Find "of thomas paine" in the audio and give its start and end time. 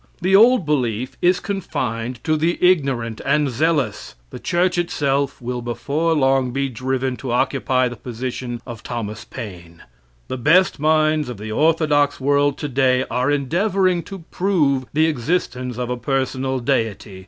8.65-9.83